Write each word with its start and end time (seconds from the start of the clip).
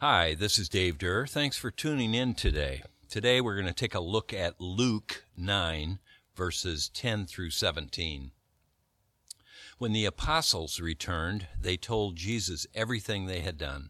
Hi, 0.00 0.34
this 0.34 0.58
is 0.58 0.68
Dave 0.68 0.98
Durr. 0.98 1.26
Thanks 1.26 1.56
for 1.56 1.70
tuning 1.70 2.12
in 2.12 2.34
today. 2.34 2.82
Today 3.08 3.40
we're 3.40 3.54
going 3.54 3.66
to 3.66 3.72
take 3.72 3.94
a 3.94 4.00
look 4.00 4.30
at 4.30 4.60
Luke 4.60 5.24
9, 5.38 6.00
verses 6.34 6.90
10 6.90 7.24
through 7.24 7.48
17. 7.48 8.32
When 9.78 9.92
the 9.94 10.04
apostles 10.04 10.80
returned, 10.80 11.46
they 11.58 11.78
told 11.78 12.16
Jesus 12.16 12.66
everything 12.74 13.24
they 13.24 13.40
had 13.40 13.56
done. 13.56 13.88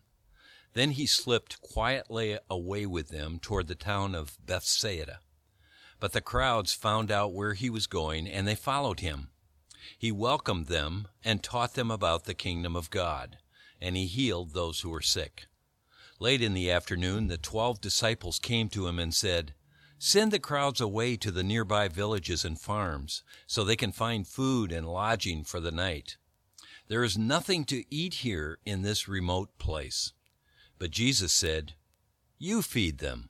Then 0.75 0.93
he 0.93 1.07
slipped 1.07 1.61
quietly 1.61 2.39
away 2.49 2.87
with 2.87 3.09
them 3.09 3.41
toward 3.41 3.67
the 3.67 3.75
town 3.75 4.15
of 4.15 4.39
Bethsaida. 4.47 5.19
But 5.99 6.13
the 6.13 6.21
crowds 6.21 6.73
found 6.73 7.11
out 7.11 7.33
where 7.33 7.55
he 7.55 7.69
was 7.69 7.89
going, 7.89 8.29
and 8.29 8.47
they 8.47 8.55
followed 8.55 9.01
him. 9.01 9.31
He 9.99 10.13
welcomed 10.13 10.67
them 10.67 11.09
and 11.25 11.43
taught 11.43 11.75
them 11.75 11.91
about 11.91 12.27
the 12.27 12.35
kingdom 12.35 12.77
of 12.77 12.91
God, 12.91 13.39
and 13.81 13.97
he 13.97 14.07
healed 14.07 14.53
those 14.53 14.83
who 14.83 14.91
were 14.91 15.03
sick. 15.03 15.47
Late 16.19 16.41
in 16.41 16.55
the 16.55 16.71
afternoon, 16.71 17.27
the 17.27 17.37
twelve 17.37 17.81
disciples 17.81 18.39
came 18.39 18.71
to 18.71 18.87
him 18.87 18.99
and 18.99 19.15
said, 19.15 19.53
Send 19.99 20.33
the 20.33 20.39
crowds 20.39 20.81
away 20.81 21.17
to 21.17 21.31
the 21.31 21.43
nearby 21.43 21.89
villages 21.89 22.45
and 22.45 22.59
farms, 22.59 23.23
so 23.47 23.65
they 23.65 23.77
can 23.77 23.93
find 23.93 24.27
food 24.27 24.73
and 24.73 24.89
lodging 24.89 25.45
for 25.45 25.61
the 25.61 25.71
night. 25.71 26.17
There 26.89 27.05
is 27.05 27.19
nothing 27.19 27.65
to 27.67 27.85
eat 27.95 28.15
here 28.15 28.59
in 28.65 28.83
this 28.83 29.09
remote 29.09 29.59
place. 29.59 30.13
But 30.79 30.91
Jesus 30.91 31.33
said, 31.33 31.75
You 32.39 32.63
feed 32.63 32.99
them. 32.99 33.29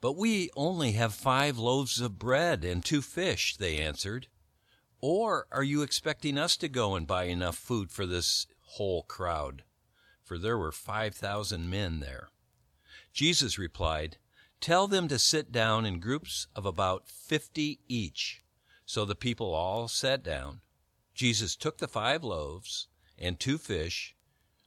But 0.00 0.16
we 0.16 0.50
only 0.54 0.92
have 0.92 1.14
five 1.14 1.58
loaves 1.58 2.00
of 2.00 2.18
bread 2.18 2.64
and 2.64 2.84
two 2.84 3.02
fish, 3.02 3.56
they 3.56 3.78
answered. 3.78 4.28
Or 5.00 5.46
are 5.50 5.64
you 5.64 5.82
expecting 5.82 6.38
us 6.38 6.56
to 6.58 6.68
go 6.68 6.94
and 6.94 7.06
buy 7.06 7.24
enough 7.24 7.56
food 7.56 7.90
for 7.90 8.06
this 8.06 8.46
whole 8.60 9.02
crowd? 9.02 9.64
For 10.26 10.38
there 10.38 10.58
were 10.58 10.72
five 10.72 11.14
thousand 11.14 11.70
men 11.70 12.00
there. 12.00 12.30
Jesus 13.12 13.58
replied, 13.58 14.18
Tell 14.60 14.88
them 14.88 15.06
to 15.06 15.20
sit 15.20 15.52
down 15.52 15.86
in 15.86 16.00
groups 16.00 16.48
of 16.56 16.66
about 16.66 17.08
fifty 17.08 17.78
each. 17.86 18.42
So 18.84 19.04
the 19.04 19.14
people 19.14 19.54
all 19.54 19.86
sat 19.86 20.24
down. 20.24 20.62
Jesus 21.14 21.54
took 21.54 21.78
the 21.78 21.86
five 21.86 22.24
loaves 22.24 22.88
and 23.16 23.38
two 23.38 23.56
fish, 23.56 24.16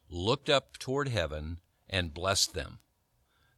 looked 0.09 0.49
up 0.49 0.77
toward 0.77 1.09
heaven, 1.09 1.57
and 1.89 2.13
blessed 2.13 2.53
them. 2.53 2.79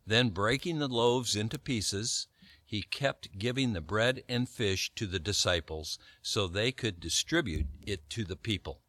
Then, 0.06 0.30
breaking 0.30 0.80
the 0.80 0.88
loaves 0.88 1.36
into 1.36 1.59
pieces, 1.59 2.26
he 2.66 2.81
kept 2.81 3.38
giving 3.38 3.73
the 3.73 3.80
bread 3.80 4.23
and 4.28 4.50
fish 4.50 4.92
to 4.95 5.06
the 5.06 5.20
disciples 5.20 6.00
so 6.23 6.48
they 6.48 6.72
could 6.72 7.00
distribute 7.00 7.67
it 7.86 8.09
to 8.09 8.23
the 8.23 8.36
people. 8.36 8.81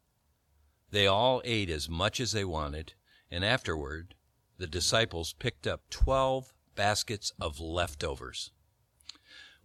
They 0.89 1.05
all 1.05 1.43
ate 1.45 1.69
as 1.69 1.87
much 1.87 2.19
as 2.19 2.31
they 2.31 2.45
wanted, 2.45 2.93
and 3.33 3.43
afterward 3.43 4.13
the 4.59 4.67
disciples 4.67 5.33
picked 5.33 5.65
up 5.65 5.81
twelve 5.89 6.53
baskets 6.75 7.33
of 7.41 7.59
leftovers. 7.59 8.51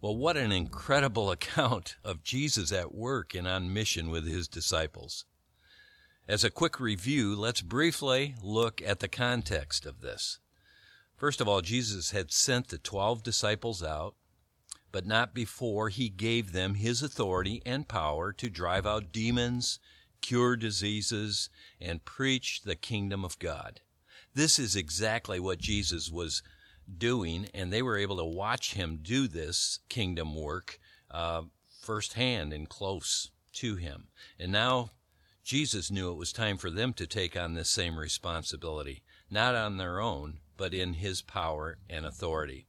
Well, 0.01 0.17
what 0.17 0.37
an 0.37 0.51
incredible 0.51 1.29
account 1.31 1.95
of 2.03 2.23
Jesus 2.23 2.71
at 2.71 2.95
work 2.95 3.35
and 3.35 3.47
on 3.47 3.71
mission 3.71 4.09
with 4.09 4.27
his 4.27 4.47
disciples. 4.47 5.25
As 6.27 6.43
a 6.43 6.49
quick 6.49 6.79
review, 6.79 7.35
let's 7.35 7.61
briefly 7.61 8.35
look 8.43 8.81
at 8.81 8.99
the 8.99 9.07
context 9.07 9.85
of 9.85 10.01
this. 10.01 10.39
First 11.15 11.39
of 11.39 11.47
all, 11.47 11.61
Jesus 11.61 12.11
had 12.11 12.31
sent 12.31 12.69
the 12.69 12.77
twelve 12.79 13.21
disciples 13.23 13.83
out, 13.83 14.15
but 14.91 15.05
not 15.05 15.35
before 15.35 15.89
he 15.89 16.09
gave 16.09 16.53
them 16.53 16.73
his 16.73 17.03
authority 17.03 17.61
and 17.65 17.87
power 17.87 18.33
to 18.33 18.49
drive 18.49 18.87
out 18.87 19.11
demons, 19.11 19.79
cure 20.21 20.55
diseases, 20.55 21.49
and 21.79 22.05
preach 22.05 22.61
the 22.61 22.75
kingdom 22.75 23.23
of 23.23 23.39
God. 23.39 23.81
This 24.33 24.59
is 24.59 24.75
exactly 24.75 25.39
what 25.39 25.59
Jesus 25.59 26.11
was 26.11 26.43
doing, 26.97 27.47
and 27.53 27.71
they 27.71 27.81
were 27.81 27.97
able 27.97 28.17
to 28.17 28.25
watch 28.25 28.73
him 28.73 28.99
do 29.01 29.27
this 29.27 29.79
kingdom 29.89 30.35
work 30.35 30.79
uh, 31.11 31.43
firsthand 31.81 32.53
and 32.53 32.69
close 32.69 33.31
to 33.53 33.75
him. 33.75 34.07
And 34.39 34.51
now 34.51 34.91
Jesus 35.43 35.89
knew 35.89 36.11
it 36.11 36.17
was 36.17 36.31
time 36.31 36.57
for 36.57 36.69
them 36.69 36.93
to 36.93 37.07
take 37.07 37.35
on 37.35 37.53
this 37.53 37.69
same 37.69 37.97
responsibility, 37.97 39.01
not 39.29 39.55
on 39.55 39.77
their 39.77 39.99
own, 39.99 40.39
but 40.57 40.73
in 40.73 40.93
his 40.93 41.21
power 41.21 41.77
and 41.89 42.05
authority. 42.05 42.67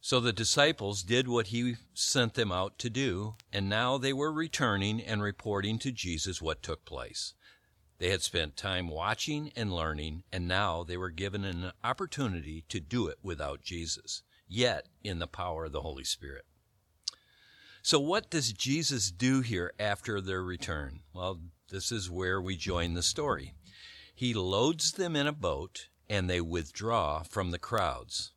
So 0.00 0.20
the 0.20 0.32
disciples 0.32 1.02
did 1.02 1.26
what 1.26 1.48
he 1.48 1.76
sent 1.94 2.34
them 2.34 2.52
out 2.52 2.78
to 2.78 2.90
do, 2.90 3.34
and 3.52 3.68
now 3.68 3.98
they 3.98 4.12
were 4.12 4.32
returning 4.32 5.00
and 5.00 5.22
reporting 5.22 5.78
to 5.80 5.90
Jesus 5.90 6.40
what 6.40 6.62
took 6.62 6.84
place. 6.84 7.34
They 7.98 8.10
had 8.10 8.22
spent 8.22 8.56
time 8.56 8.88
watching 8.88 9.52
and 9.56 9.72
learning, 9.72 10.24
and 10.30 10.46
now 10.46 10.84
they 10.84 10.96
were 10.96 11.10
given 11.10 11.44
an 11.44 11.72
opportunity 11.82 12.64
to 12.68 12.78
do 12.78 13.08
it 13.08 13.18
without 13.22 13.62
Jesus, 13.62 14.22
yet 14.46 14.86
in 15.02 15.18
the 15.18 15.26
power 15.26 15.64
of 15.64 15.72
the 15.72 15.80
Holy 15.80 16.04
Spirit. 16.04 16.44
So, 17.82 17.98
what 17.98 18.30
does 18.30 18.52
Jesus 18.52 19.10
do 19.10 19.40
here 19.40 19.72
after 19.78 20.20
their 20.20 20.42
return? 20.42 21.00
Well, 21.14 21.40
this 21.70 21.90
is 21.90 22.10
where 22.10 22.40
we 22.40 22.56
join 22.56 22.94
the 22.94 23.02
story. 23.02 23.54
He 24.14 24.34
loads 24.34 24.92
them 24.92 25.16
in 25.16 25.26
a 25.26 25.32
boat, 25.32 25.88
and 26.08 26.28
they 26.28 26.40
withdraw 26.40 27.22
from 27.22 27.50
the 27.50 27.58
crowds. 27.58 28.32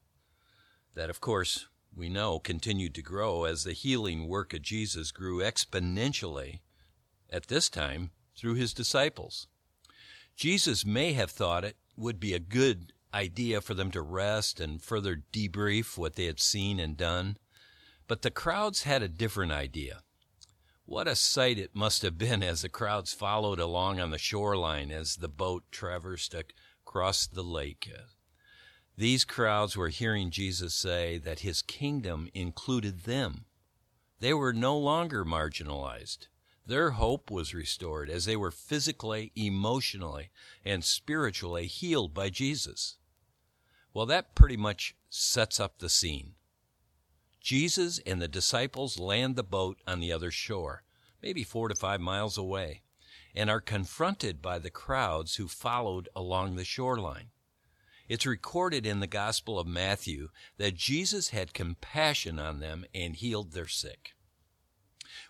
That, 0.99 1.09
of 1.09 1.21
course, 1.21 1.67
we 1.95 2.09
know 2.09 2.39
continued 2.39 2.93
to 2.95 3.01
grow 3.01 3.45
as 3.45 3.63
the 3.63 3.71
healing 3.71 4.27
work 4.27 4.53
of 4.53 4.61
Jesus 4.61 5.13
grew 5.13 5.37
exponentially, 5.37 6.59
at 7.29 7.47
this 7.47 7.69
time, 7.69 8.11
through 8.35 8.55
his 8.55 8.73
disciples. 8.73 9.47
Jesus 10.35 10.85
may 10.85 11.13
have 11.13 11.31
thought 11.31 11.63
it 11.63 11.77
would 11.95 12.19
be 12.19 12.33
a 12.33 12.39
good 12.39 12.91
idea 13.13 13.61
for 13.61 13.73
them 13.73 13.91
to 13.91 14.01
rest 14.01 14.59
and 14.59 14.81
further 14.81 15.23
debrief 15.31 15.97
what 15.97 16.15
they 16.15 16.25
had 16.25 16.41
seen 16.41 16.81
and 16.81 16.97
done, 16.97 17.37
but 18.09 18.21
the 18.21 18.29
crowds 18.29 18.83
had 18.83 19.01
a 19.01 19.07
different 19.07 19.53
idea. 19.53 20.01
What 20.83 21.07
a 21.07 21.15
sight 21.15 21.57
it 21.57 21.73
must 21.73 22.01
have 22.01 22.17
been 22.17 22.43
as 22.43 22.61
the 22.61 22.67
crowds 22.67 23.13
followed 23.13 23.61
along 23.61 24.01
on 24.01 24.09
the 24.09 24.17
shoreline 24.17 24.91
as 24.91 25.15
the 25.15 25.29
boat 25.29 25.63
traversed 25.71 26.35
across 26.83 27.25
the 27.25 27.41
lake. 27.41 27.89
These 28.99 29.23
crowds 29.23 29.77
were 29.77 29.87
hearing 29.87 30.29
Jesus 30.29 30.73
say 30.73 31.19
that 31.19 31.39
his 31.39 31.61
kingdom 31.61 32.27
included 32.33 33.03
them. 33.03 33.45
They 34.19 34.33
were 34.33 34.51
no 34.51 34.77
longer 34.77 35.23
marginalized. 35.23 36.27
Their 36.65 36.91
hope 36.91 37.31
was 37.31 37.53
restored 37.53 38.09
as 38.09 38.25
they 38.25 38.35
were 38.35 38.51
physically, 38.51 39.31
emotionally, 39.37 40.31
and 40.65 40.83
spiritually 40.83 41.65
healed 41.65 42.13
by 42.13 42.29
Jesus. 42.29 42.97
Well, 43.93 44.05
that 44.07 44.35
pretty 44.35 44.57
much 44.57 44.97
sets 45.09 45.61
up 45.61 45.79
the 45.79 45.87
scene. 45.87 46.33
Jesus 47.39 47.99
and 48.05 48.21
the 48.21 48.27
disciples 48.27 48.99
land 48.99 49.37
the 49.37 49.43
boat 49.43 49.77
on 49.87 50.01
the 50.01 50.11
other 50.11 50.29
shore, 50.29 50.83
maybe 51.23 51.45
four 51.45 51.69
to 51.69 51.75
five 51.75 52.01
miles 52.01 52.37
away, 52.37 52.81
and 53.33 53.49
are 53.49 53.61
confronted 53.61 54.41
by 54.41 54.59
the 54.59 54.69
crowds 54.69 55.35
who 55.35 55.47
followed 55.47 56.09
along 56.17 56.57
the 56.57 56.65
shoreline. 56.65 57.29
It's 58.09 58.25
recorded 58.25 58.85
in 58.85 58.99
the 58.99 59.07
Gospel 59.07 59.57
of 59.57 59.67
Matthew 59.67 60.29
that 60.57 60.75
Jesus 60.75 61.29
had 61.29 61.53
compassion 61.53 62.39
on 62.39 62.59
them 62.59 62.83
and 62.93 63.15
healed 63.15 63.53
their 63.53 63.67
sick 63.67 64.15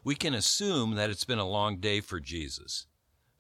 we 0.04 0.16
can 0.16 0.34
assume 0.34 0.96
that 0.96 1.10
it's 1.10 1.26
been 1.26 1.40
a 1.40 1.48
long 1.48 1.78
day 1.78 2.02
for 2.02 2.20
Jesus. 2.20 2.88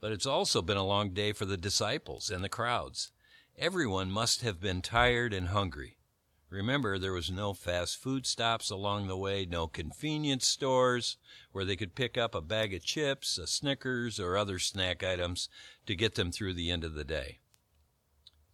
But 0.01 0.11
it's 0.11 0.25
also 0.25 0.61
been 0.61 0.77
a 0.77 0.85
long 0.85 1.13
day 1.13 1.33
for 1.33 1.45
the 1.45 1.57
disciples 1.57 2.29
and 2.29 2.43
the 2.43 2.49
crowds. 2.49 3.11
Everyone 3.57 4.09
must 4.09 4.41
have 4.41 4.61
been 4.61 4.81
tired 4.81 5.33
and 5.33 5.49
hungry. 5.49 5.97
Remember, 6.49 6.97
there 6.97 7.13
was 7.13 7.29
no 7.29 7.53
fast 7.53 7.97
food 7.97 8.25
stops 8.25 8.71
along 8.71 9.07
the 9.07 9.17
way, 9.17 9.45
no 9.45 9.67
convenience 9.67 10.47
stores 10.47 11.17
where 11.51 11.65
they 11.65 11.75
could 11.75 11.93
pick 11.93 12.17
up 12.17 12.33
a 12.33 12.41
bag 12.41 12.73
of 12.73 12.83
chips, 12.83 13.37
a 13.37 13.45
Snickers, 13.45 14.19
or 14.19 14.35
other 14.35 14.57
snack 14.57 15.03
items 15.03 15.47
to 15.85 15.95
get 15.95 16.15
them 16.15 16.31
through 16.31 16.53
the 16.53 16.71
end 16.71 16.83
of 16.83 16.95
the 16.95 17.03
day. 17.03 17.39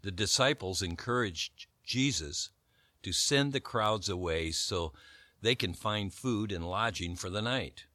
The 0.05 0.11
disciples 0.11 0.83
encouraged 0.83 1.65
Jesus 1.83 2.51
to 3.01 3.11
send 3.11 3.53
the 3.53 3.59
crowds 3.59 4.07
away 4.07 4.51
so 4.51 4.93
they 5.41 5.55
can 5.55 5.73
find 5.73 6.13
food 6.13 6.51
and 6.51 6.69
lodging 6.69 7.15
for 7.15 7.31
the 7.31 7.41
night. 7.41 7.85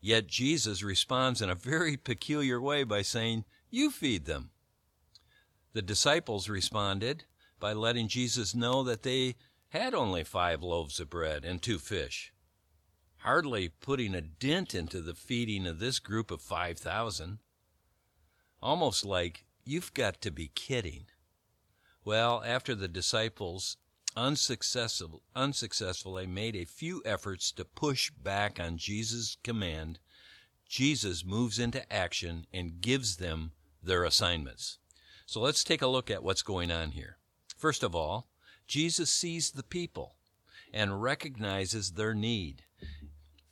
Yet 0.00 0.26
Jesus 0.26 0.82
responds 0.82 1.40
in 1.40 1.48
a 1.48 1.54
very 1.54 1.96
peculiar 1.96 2.60
way 2.60 2.82
by 2.82 3.02
saying, 3.02 3.44
You 3.70 3.92
feed 3.92 4.24
them. 4.24 4.50
The 5.72 5.82
disciples 5.82 6.48
responded 6.48 7.26
by 7.60 7.74
letting 7.74 8.08
Jesus 8.08 8.56
know 8.56 8.82
that 8.82 9.04
they 9.04 9.36
had 9.68 9.94
only 9.94 10.24
five 10.24 10.64
loaves 10.64 10.98
of 10.98 11.10
bread 11.10 11.44
and 11.44 11.62
two 11.62 11.78
fish, 11.78 12.32
hardly 13.18 13.68
putting 13.68 14.16
a 14.16 14.20
dent 14.20 14.74
into 14.74 15.00
the 15.00 15.14
feeding 15.14 15.68
of 15.68 15.78
this 15.78 16.00
group 16.00 16.32
of 16.32 16.42
5,000. 16.42 17.38
Almost 18.60 19.04
like, 19.04 19.44
You've 19.64 19.94
got 19.94 20.20
to 20.22 20.32
be 20.32 20.48
kidding. 20.48 21.06
Well, 22.04 22.42
after 22.44 22.74
the 22.74 22.88
disciples 22.88 23.76
unsuccessful, 24.16 25.22
unsuccessfully 25.36 26.26
made 26.26 26.56
a 26.56 26.64
few 26.64 27.00
efforts 27.04 27.52
to 27.52 27.64
push 27.64 28.10
back 28.10 28.58
on 28.58 28.76
Jesus' 28.76 29.36
command, 29.44 30.00
Jesus 30.68 31.24
moves 31.24 31.58
into 31.58 31.90
action 31.92 32.46
and 32.52 32.80
gives 32.80 33.16
them 33.16 33.52
their 33.82 34.04
assignments. 34.04 34.78
So 35.26 35.40
let's 35.40 35.62
take 35.62 35.82
a 35.82 35.86
look 35.86 36.10
at 36.10 36.22
what's 36.22 36.42
going 36.42 36.70
on 36.70 36.90
here. 36.90 37.18
First 37.56 37.82
of 37.82 37.94
all, 37.94 38.28
Jesus 38.66 39.10
sees 39.10 39.50
the 39.50 39.62
people 39.62 40.16
and 40.72 41.02
recognizes 41.02 41.92
their 41.92 42.14
need, 42.14 42.64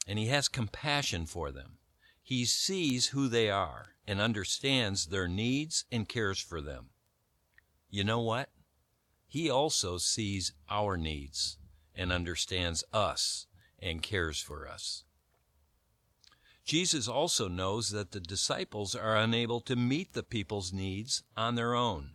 and 0.07 0.19
he 0.19 0.27
has 0.27 0.49
compassion 0.49 1.27
for 1.27 1.53
them. 1.53 1.79
He 2.23 2.45
sees 2.45 3.09
who 3.09 3.29
they 3.29 3.49
are 3.49 3.95
and 4.07 4.21
understands 4.21 5.07
their 5.07 5.29
needs 5.29 5.85
and 5.93 6.09
cares 6.09 6.41
for 6.41 6.61
them. 6.61 6.91
You 7.91 8.05
know 8.05 8.21
what? 8.21 8.51
He 9.27 9.51
also 9.51 9.99
sees 9.99 10.53
our 10.71 10.97
needs 10.97 11.59
and 11.95 12.13
understands 12.13 12.85
us 12.93 13.47
and 13.81 14.03
cares 14.03 14.41
for 14.41 14.69
us. 14.69 15.05
Jesus 16.65 17.09
also 17.09 17.49
knows 17.49 17.91
that 17.91 18.13
the 18.13 18.21
disciples 18.21 18.95
are 18.95 19.17
unable 19.17 19.61
to 19.63 19.75
meet 19.75 20.13
the 20.13 20.23
people's 20.23 20.73
needs 20.73 21.25
on 21.37 21.57
their 21.57 21.75
own. 21.75 22.15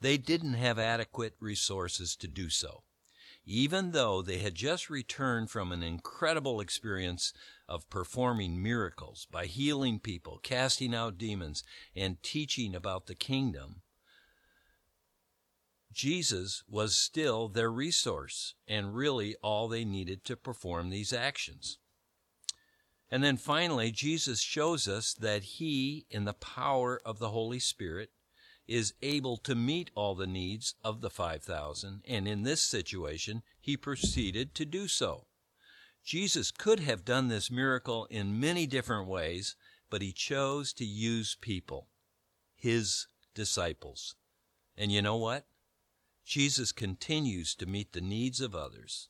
They 0.00 0.18
didn't 0.18 0.54
have 0.54 0.78
adequate 0.78 1.36
resources 1.40 2.14
to 2.16 2.28
do 2.28 2.50
so. 2.50 2.82
Even 3.46 3.92
though 3.92 4.20
they 4.20 4.38
had 4.38 4.54
just 4.54 4.90
returned 4.90 5.50
from 5.50 5.72
an 5.72 5.82
incredible 5.82 6.60
experience 6.60 7.32
of 7.68 7.88
performing 7.88 8.62
miracles 8.62 9.26
by 9.30 9.46
healing 9.46 10.00
people, 10.00 10.38
casting 10.42 10.94
out 10.94 11.16
demons, 11.16 11.62
and 11.94 12.22
teaching 12.22 12.74
about 12.74 13.06
the 13.06 13.14
kingdom, 13.14 13.82
Jesus 15.94 16.64
was 16.68 16.96
still 16.96 17.48
their 17.48 17.70
resource 17.70 18.54
and 18.66 18.94
really 18.94 19.36
all 19.42 19.68
they 19.68 19.84
needed 19.84 20.24
to 20.24 20.36
perform 20.36 20.90
these 20.90 21.12
actions. 21.12 21.78
And 23.10 23.22
then 23.22 23.36
finally, 23.36 23.92
Jesus 23.92 24.40
shows 24.40 24.88
us 24.88 25.14
that 25.14 25.44
He, 25.44 26.06
in 26.10 26.24
the 26.24 26.32
power 26.32 27.00
of 27.04 27.20
the 27.20 27.28
Holy 27.30 27.60
Spirit, 27.60 28.10
is 28.66 28.94
able 29.02 29.36
to 29.36 29.54
meet 29.54 29.90
all 29.94 30.14
the 30.14 30.26
needs 30.26 30.74
of 30.82 31.00
the 31.00 31.10
5,000, 31.10 32.02
and 32.08 32.26
in 32.26 32.42
this 32.42 32.62
situation, 32.62 33.42
He 33.60 33.76
proceeded 33.76 34.54
to 34.56 34.64
do 34.64 34.88
so. 34.88 35.26
Jesus 36.04 36.50
could 36.50 36.80
have 36.80 37.04
done 37.04 37.28
this 37.28 37.50
miracle 37.50 38.06
in 38.06 38.40
many 38.40 38.66
different 38.66 39.06
ways, 39.06 39.54
but 39.90 40.02
He 40.02 40.12
chose 40.12 40.72
to 40.72 40.84
use 40.84 41.36
people, 41.40 41.88
His 42.56 43.06
disciples. 43.34 44.16
And 44.76 44.90
you 44.90 45.02
know 45.02 45.16
what? 45.16 45.46
Jesus 46.24 46.72
continues 46.72 47.54
to 47.56 47.66
meet 47.66 47.92
the 47.92 48.00
needs 48.00 48.40
of 48.40 48.54
others 48.54 49.08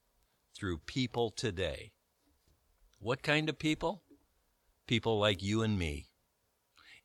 through 0.54 0.78
people 0.78 1.30
today. 1.30 1.92
What 2.98 3.22
kind 3.22 3.48
of 3.48 3.58
people? 3.58 4.02
People 4.86 5.18
like 5.18 5.42
you 5.42 5.62
and 5.62 5.78
me. 5.78 6.06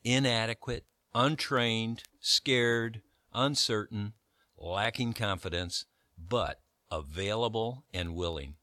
Inadequate, 0.03 0.85
untrained, 1.13 2.03
scared, 2.19 3.01
uncertain, 3.33 4.13
lacking 4.57 5.13
confidence, 5.13 5.85
but 6.17 6.61
available 6.89 7.85
and 7.93 8.15
willing. 8.15 8.55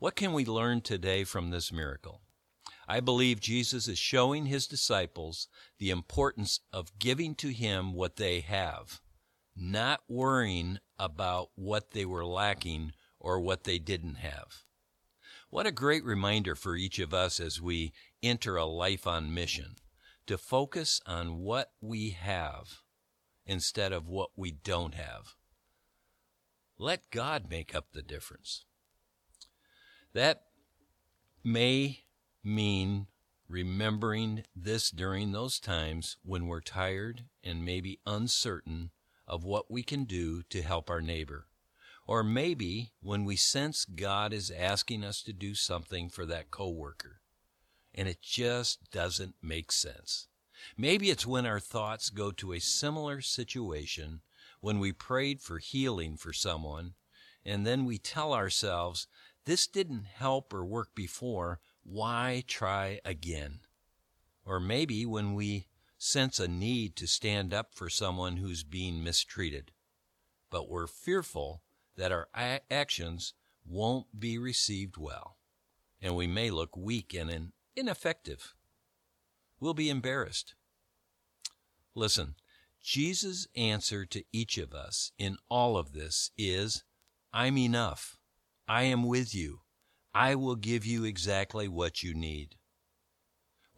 What 0.00 0.16
can 0.16 0.32
we 0.32 0.44
learn 0.44 0.80
today 0.80 1.24
from 1.24 1.50
this 1.50 1.72
miracle? 1.72 2.22
I 2.88 3.00
believe 3.00 3.40
Jesus 3.40 3.86
is 3.86 3.98
showing 3.98 4.46
his 4.46 4.66
disciples 4.66 5.48
the 5.78 5.90
importance 5.90 6.60
of 6.72 6.98
giving 6.98 7.34
to 7.36 7.48
him 7.48 7.92
what 7.92 8.16
they 8.16 8.40
have, 8.40 9.00
not 9.58 10.00
worrying 10.08 10.78
about 10.98 11.50
what 11.54 11.90
they 11.90 12.04
were 12.04 12.24
lacking 12.24 12.92
or 13.18 13.40
what 13.40 13.64
they 13.64 13.78
didn't 13.78 14.16
have. 14.16 14.64
What 15.50 15.66
a 15.66 15.72
great 15.72 16.04
reminder 16.04 16.54
for 16.54 16.76
each 16.76 16.98
of 16.98 17.14
us 17.14 17.40
as 17.40 17.60
we 17.60 17.92
enter 18.22 18.56
a 18.56 18.64
life 18.64 19.06
on 19.06 19.32
mission 19.32 19.76
to 20.26 20.36
focus 20.36 21.00
on 21.06 21.38
what 21.38 21.72
we 21.80 22.10
have 22.10 22.82
instead 23.46 23.92
of 23.92 24.08
what 24.08 24.30
we 24.36 24.50
don't 24.50 24.94
have. 24.94 25.34
Let 26.76 27.10
God 27.10 27.50
make 27.50 27.74
up 27.74 27.92
the 27.92 28.02
difference. 28.02 28.66
That 30.12 30.42
may 31.42 32.04
mean 32.44 33.06
remembering 33.48 34.44
this 34.54 34.90
during 34.90 35.32
those 35.32 35.58
times 35.58 36.18
when 36.22 36.46
we're 36.46 36.60
tired 36.60 37.24
and 37.42 37.64
maybe 37.64 38.00
uncertain 38.06 38.90
of 39.28 39.44
what 39.44 39.70
we 39.70 39.84
can 39.84 40.04
do 40.04 40.42
to 40.50 40.62
help 40.62 40.90
our 40.90 41.00
neighbor. 41.00 41.46
Or 42.06 42.24
maybe 42.24 42.92
when 43.00 43.24
we 43.24 43.36
sense 43.36 43.84
God 43.84 44.32
is 44.32 44.50
asking 44.50 45.04
us 45.04 45.22
to 45.22 45.32
do 45.32 45.54
something 45.54 46.08
for 46.08 46.26
that 46.26 46.50
coworker 46.50 47.20
and 47.94 48.08
it 48.08 48.22
just 48.22 48.90
doesn't 48.92 49.34
make 49.42 49.72
sense. 49.72 50.28
Maybe 50.76 51.10
it's 51.10 51.26
when 51.26 51.46
our 51.46 51.60
thoughts 51.60 52.10
go 52.10 52.30
to 52.30 52.52
a 52.52 52.60
similar 52.60 53.20
situation 53.20 54.20
when 54.60 54.78
we 54.78 54.92
prayed 54.92 55.40
for 55.40 55.58
healing 55.58 56.16
for 56.16 56.32
someone 56.32 56.94
and 57.44 57.66
then 57.66 57.84
we 57.84 57.98
tell 57.98 58.32
ourselves, 58.32 59.06
this 59.44 59.66
didn't 59.66 60.04
help 60.04 60.52
or 60.52 60.64
work 60.64 60.94
before, 60.94 61.60
why 61.82 62.44
try 62.46 63.00
again? 63.04 63.60
Or 64.44 64.60
maybe 64.60 65.04
when 65.04 65.34
we 65.34 65.66
sense 65.98 66.38
a 66.38 66.48
need 66.48 66.96
to 66.96 67.06
stand 67.06 67.52
up 67.52 67.74
for 67.74 67.90
someone 67.90 68.36
who's 68.36 68.62
being 68.62 69.02
mistreated, 69.02 69.72
but 70.50 70.68
we're 70.68 70.86
fearful 70.86 71.62
that 71.96 72.12
our 72.12 72.28
actions 72.70 73.34
won't 73.66 74.18
be 74.18 74.38
received 74.38 74.96
well, 74.96 75.36
and 76.00 76.14
we 76.14 76.26
may 76.26 76.50
look 76.50 76.76
weak 76.76 77.12
and 77.12 77.52
ineffective. 77.76 78.54
We'll 79.60 79.74
be 79.74 79.90
embarrassed. 79.90 80.54
Listen, 81.94 82.36
Jesus' 82.80 83.48
answer 83.56 84.06
to 84.06 84.22
each 84.32 84.56
of 84.56 84.72
us 84.72 85.10
in 85.18 85.36
all 85.48 85.76
of 85.76 85.92
this 85.92 86.30
is 86.38 86.84
I'm 87.32 87.58
enough. 87.58 88.16
I 88.68 88.84
am 88.84 89.02
with 89.02 89.34
you. 89.34 89.60
I 90.14 90.36
will 90.36 90.56
give 90.56 90.86
you 90.86 91.04
exactly 91.04 91.66
what 91.68 92.02
you 92.02 92.14
need. 92.14 92.57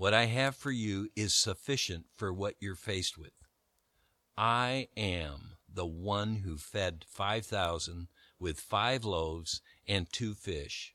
What 0.00 0.14
I 0.14 0.25
have 0.25 0.56
for 0.56 0.70
you 0.70 1.11
is 1.14 1.35
sufficient 1.35 2.06
for 2.17 2.32
what 2.32 2.55
you're 2.58 2.75
faced 2.75 3.19
with. 3.19 3.35
I 4.35 4.88
am 4.97 5.58
the 5.70 5.85
one 5.85 6.37
who 6.37 6.56
fed 6.56 7.05
5,000 7.06 8.08
with 8.38 8.61
five 8.61 9.05
loaves 9.05 9.61
and 9.87 10.11
two 10.11 10.32
fish 10.32 10.94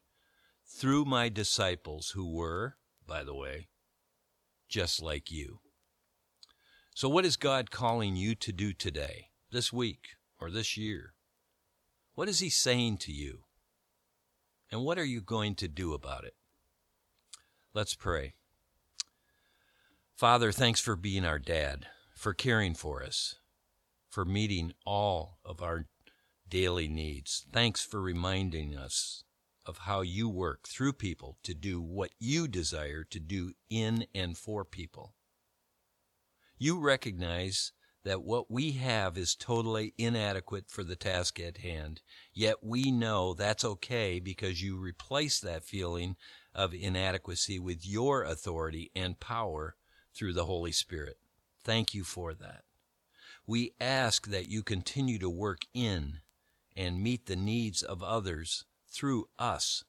through 0.65 1.05
my 1.05 1.29
disciples 1.29 2.13
who 2.15 2.33
were, 2.33 2.77
by 3.05 3.23
the 3.23 3.35
way, 3.35 3.67
just 4.67 5.03
like 5.03 5.31
you. 5.31 5.59
So, 6.95 7.07
what 7.07 7.25
is 7.25 7.37
God 7.37 7.69
calling 7.69 8.15
you 8.15 8.33
to 8.33 8.51
do 8.51 8.73
today, 8.73 9.27
this 9.51 9.71
week, 9.71 10.15
or 10.41 10.49
this 10.49 10.77
year? 10.77 11.13
What 12.15 12.27
is 12.27 12.39
He 12.39 12.49
saying 12.49 12.97
to 13.01 13.11
you? 13.11 13.43
And 14.71 14.83
what 14.83 14.97
are 14.97 15.05
you 15.05 15.21
going 15.21 15.53
to 15.57 15.67
do 15.67 15.93
about 15.93 16.23
it? 16.23 16.33
Let's 17.71 17.93
pray. 17.93 18.33
Father, 20.15 20.53
thanks 20.53 20.79
for 20.79 20.95
being 20.95 21.25
our 21.25 21.39
dad, 21.39 21.87
for 22.15 22.33
caring 22.33 22.73
for 22.73 23.03
us, 23.03 23.35
for 24.09 24.23
meeting 24.23 24.71
all 24.85 25.39
of 25.43 25.61
our 25.61 25.87
daily 26.47 26.87
needs. 26.87 27.45
Thanks 27.51 27.83
for 27.83 28.01
reminding 28.01 28.77
us 28.77 29.25
of 29.65 29.79
how 29.79 29.99
you 29.99 30.29
work 30.29 30.69
through 30.69 30.93
people 30.93 31.37
to 31.43 31.53
do 31.53 31.81
what 31.81 32.11
you 32.17 32.47
desire 32.47 33.03
to 33.03 33.19
do 33.19 33.51
in 33.69 34.05
and 34.15 34.37
for 34.37 34.63
people. 34.63 35.15
You 36.57 36.79
recognize 36.79 37.73
that 38.05 38.23
what 38.23 38.49
we 38.49 38.71
have 38.71 39.17
is 39.17 39.35
totally 39.35 39.93
inadequate 39.97 40.69
for 40.69 40.85
the 40.85 40.95
task 40.95 41.41
at 41.41 41.57
hand, 41.57 42.01
yet 42.33 42.63
we 42.63 42.89
know 42.89 43.33
that's 43.33 43.65
okay 43.65 44.21
because 44.21 44.63
you 44.63 44.77
replace 44.77 45.41
that 45.41 45.65
feeling 45.65 46.15
of 46.53 46.73
inadequacy 46.73 47.59
with 47.59 47.85
your 47.85 48.23
authority 48.23 48.91
and 48.95 49.19
power 49.19 49.75
through 50.15 50.33
the 50.33 50.45
Holy 50.45 50.71
Spirit. 50.71 51.17
Thank 51.63 51.93
you 51.93 52.03
for 52.03 52.33
that. 52.33 52.63
We 53.45 53.73
ask 53.79 54.27
that 54.27 54.49
you 54.49 54.63
continue 54.63 55.19
to 55.19 55.29
work 55.29 55.65
in 55.73 56.19
and 56.75 57.03
meet 57.03 57.25
the 57.25 57.35
needs 57.35 57.83
of 57.83 58.01
others 58.01 58.65
through 58.87 59.27
us. 59.37 59.83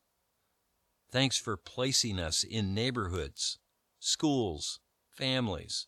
Thanks 1.11 1.38
for 1.38 1.56
placing 1.56 2.18
us 2.18 2.45
in 2.45 2.75
neighborhoods, 2.75 3.59
schools, 3.99 4.80
families, 5.09 5.87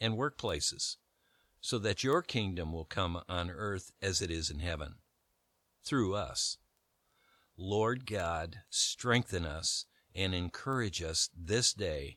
and 0.00 0.14
workplaces 0.14 0.96
so 1.60 1.78
that 1.78 2.02
your 2.02 2.22
kingdom 2.22 2.72
will 2.72 2.84
come 2.84 3.20
on 3.28 3.50
earth 3.50 3.92
as 4.00 4.22
it 4.22 4.30
is 4.30 4.50
in 4.50 4.60
heaven 4.60 4.94
through 5.84 6.14
us. 6.14 6.56
Lord 7.56 8.06
God, 8.06 8.60
strengthen 8.70 9.44
us 9.44 9.84
and 10.14 10.34
encourage 10.34 11.02
us 11.02 11.28
this 11.36 11.74
day 11.74 12.16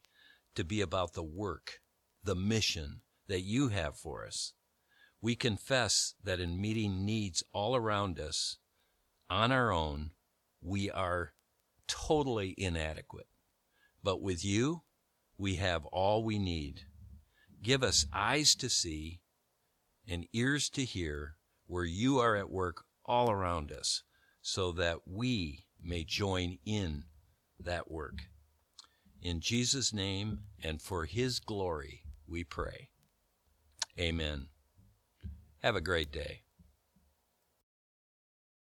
to 0.55 0.63
be 0.63 0.81
about 0.81 1.13
the 1.13 1.23
work, 1.23 1.79
the 2.23 2.35
mission 2.35 3.01
that 3.27 3.41
you 3.41 3.69
have 3.69 3.97
for 3.97 4.25
us. 4.25 4.53
We 5.21 5.35
confess 5.35 6.15
that 6.23 6.39
in 6.39 6.59
meeting 6.59 7.05
needs 7.05 7.43
all 7.53 7.75
around 7.75 8.19
us 8.19 8.57
on 9.29 9.51
our 9.51 9.71
own, 9.71 10.11
we 10.61 10.91
are 10.91 11.33
totally 11.87 12.53
inadequate. 12.57 13.27
But 14.03 14.21
with 14.21 14.43
you, 14.43 14.83
we 15.37 15.55
have 15.55 15.85
all 15.87 16.23
we 16.23 16.37
need. 16.37 16.81
Give 17.61 17.83
us 17.83 18.05
eyes 18.13 18.55
to 18.55 18.69
see 18.69 19.21
and 20.07 20.27
ears 20.33 20.69
to 20.71 20.83
hear 20.83 21.37
where 21.65 21.85
you 21.85 22.19
are 22.19 22.35
at 22.35 22.51
work 22.51 22.83
all 23.05 23.31
around 23.31 23.71
us 23.71 24.03
so 24.41 24.71
that 24.73 24.99
we 25.07 25.65
may 25.81 26.03
join 26.03 26.57
in 26.65 27.05
that 27.59 27.89
work. 27.89 28.23
In 29.23 29.39
Jesus' 29.39 29.93
name 29.93 30.41
and 30.61 30.81
for 30.81 31.05
his 31.05 31.39
glory, 31.39 32.03
we 32.27 32.43
pray. 32.43 32.89
Amen. 33.97 34.47
Have 35.59 35.77
a 35.77 35.81
great 35.81 36.11
day. 36.11 36.42